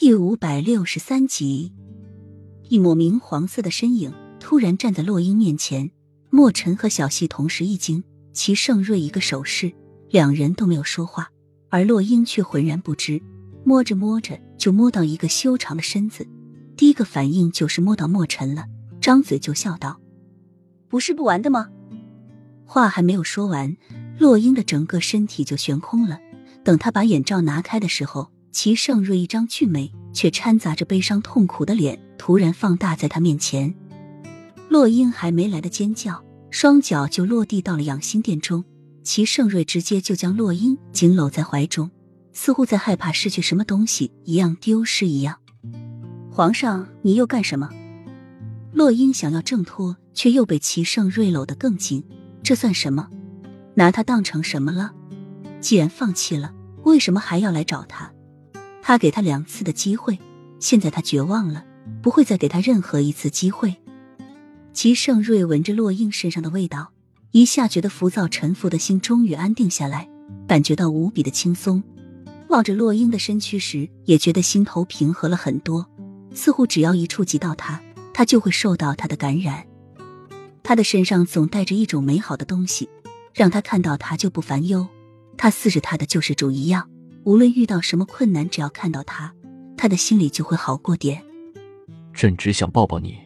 [0.00, 1.74] 第五百六十三集，
[2.70, 5.90] 一抹明黄色的身影突然站在洛英面前。
[6.30, 8.02] 莫尘和小希同时一惊，
[8.32, 9.70] 齐盛瑞一个手势，
[10.08, 11.28] 两人都没有说话，
[11.68, 13.20] 而洛英却浑然不知。
[13.62, 16.26] 摸着摸着，就摸到一个修长的身子，
[16.78, 18.64] 第一个反应就是摸到莫尘了，
[19.02, 20.00] 张嘴就笑道
[20.88, 21.68] ：“不是不玩的吗？”
[22.64, 23.76] 话还没有说完，
[24.18, 26.18] 洛英的整个身体就悬空了。
[26.64, 28.30] 等他把眼罩拿开的时候。
[28.52, 33.74] 齐盛瑞一张俊美却掺杂着悲伤痛苦的脸突然放大在他面前，
[34.68, 38.64] 洛英还没来得尖叫，双脚就落地到了养心殿中。
[39.02, 41.90] 齐盛瑞直接就将洛英紧搂在怀中，
[42.32, 45.38] 似乎在害怕失去什么东西一样丢失一样。
[46.30, 47.70] 皇上，你又干什么？
[48.72, 52.04] 洛英想要挣脱，却又被齐盛瑞搂得更紧。
[52.42, 53.08] 这算什么？
[53.74, 54.92] 拿他当成什么了？
[55.60, 56.52] 既然放弃了，
[56.84, 58.12] 为什么还要来找他？
[58.82, 60.18] 他给他两次的机会，
[60.58, 61.64] 现在他绝望了，
[62.02, 63.76] 不会再给他任何一次机会。
[64.72, 66.92] 齐盛瑞闻着洛英身上的味道，
[67.32, 70.08] 一下觉得浮躁沉浮的心终于安定下来，
[70.46, 71.82] 感觉到无比的轻松。
[72.48, 75.86] 望着洛英的身躯时，也觉得心头平和了很多，
[76.34, 77.80] 似乎只要一触及到他，
[78.12, 79.64] 他就会受到他的感染。
[80.62, 82.88] 他的身上总带着一种美好的东西，
[83.34, 84.86] 让他看到他就不烦忧，
[85.36, 86.88] 他似是他的救世主一样。
[87.24, 89.34] 无论遇到什么困难，只要看到他，
[89.76, 91.22] 他的心里就会好过点。
[92.14, 93.18] 朕只想抱抱你。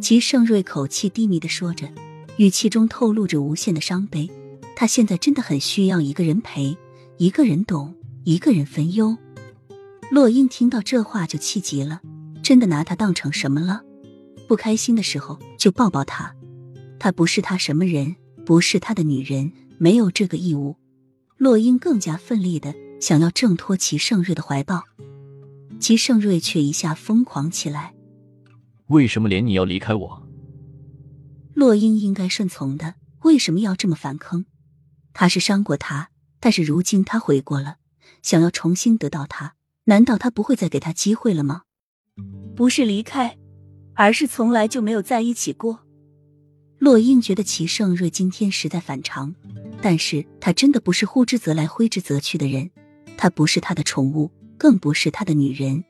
[0.00, 1.88] 齐盛瑞口气低迷的说着，
[2.36, 4.30] 语气中透露着无限的伤悲。
[4.74, 6.76] 他现在真的很需要一个人陪，
[7.18, 7.94] 一个人懂，
[8.24, 9.16] 一个人分忧。
[10.10, 12.00] 洛英听到这话就气急了，
[12.42, 13.82] 真的拿他当成什么了？
[14.48, 16.34] 不开心的时候就抱抱他，
[16.98, 20.76] 他不是他什么人，不是他的女人，没有这个义务。
[21.42, 24.84] 洛英更加奋力的想要挣脱齐盛瑞的怀抱，
[25.80, 27.92] 齐盛瑞却一下疯狂起来。
[28.86, 30.22] 为什么连你要离开我？
[31.52, 34.44] 洛英应该顺从的，为什么要这么反坑？
[35.12, 37.78] 他是伤过他，但是如今他悔过了，
[38.22, 39.56] 想要重新得到他，
[39.86, 41.62] 难道他不会再给他机会了吗？
[42.54, 43.36] 不是离开，
[43.94, 45.80] 而是从来就没有在一起过。
[46.78, 49.34] 洛英觉得齐盛瑞今天实在反常。
[49.82, 52.70] 但是他真的不是呼之则来挥之则去的人，
[53.18, 55.84] 他不是他的宠物，更不是他的女人。